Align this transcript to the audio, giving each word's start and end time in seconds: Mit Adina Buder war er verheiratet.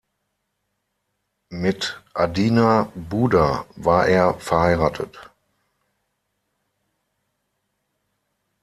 Mit 1.51 2.01
Adina 2.15 2.91
Buder 2.95 3.67
war 3.75 4.07
er 4.07 4.33
verheiratet. 4.39 5.29